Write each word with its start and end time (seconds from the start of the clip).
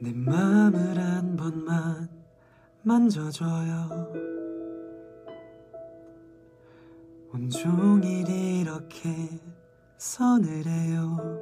내 0.00 0.12
맘을 0.12 0.98
한 0.98 1.36
번만 1.36 2.08
만져줘요. 2.82 4.12
온종일 7.32 8.28
이렇게 8.28 9.08
서늘해요. 9.96 11.38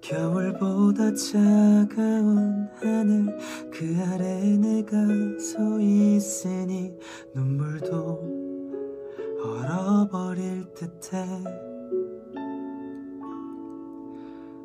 겨울보다 0.00 1.14
차가운 1.14 2.68
하늘 2.80 3.38
그 3.70 3.96
아래 4.08 4.56
내가 4.56 4.96
서 5.38 5.78
있으니 5.80 6.92
눈물도 7.34 8.09
듯해 11.10 11.26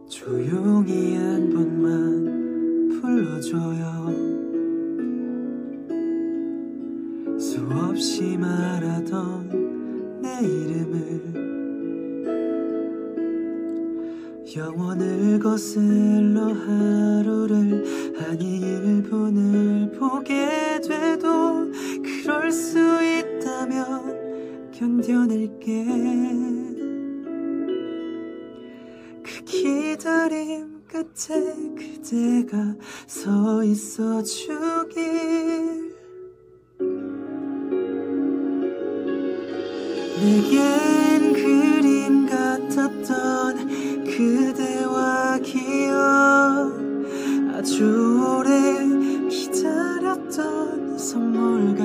조용히 0.07 1.15
한 1.15 1.49
번만 1.49 3.01
불러줘요. 3.01 4.05
수없이 7.39 8.37
말하던 8.37 10.21
내 10.21 10.39
이름을 10.41 11.33
영원을 14.55 15.39
거슬러 15.39 16.53
하루를 16.53 17.83
아니 18.19 18.61
1분을 18.61 19.97
보게 19.97 20.64
견뎌낼게. 24.77 25.85
그 29.23 29.43
기다림 29.45 30.81
끝에 30.85 31.55
그대가 31.75 32.75
서 33.07 33.63
있어 33.63 34.21
주길. 34.21 35.95
내겐 40.21 41.33
그림 41.33 42.25
같았던 42.25 44.03
그대와 44.03 45.39
기억. 45.39 46.75
아주 47.53 48.37
오래 48.37 48.49
기다렸던 49.29 50.97
선물 50.97 51.75
같은 51.75 51.84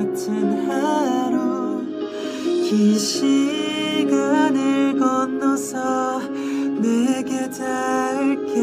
긴 2.71 2.97
시간을 2.97 4.97
건너서 4.97 6.21
내게 6.79 7.49
닿을게. 7.49 8.53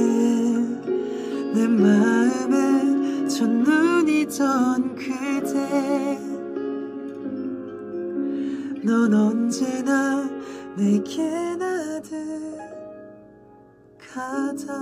내 1.52 1.68
마음에 1.68 3.28
첫눈이던 3.28 4.94
그대. 4.94 6.18
넌 8.82 9.12
언제나 9.12 10.26
내게 10.74 11.48
가다 13.98 14.72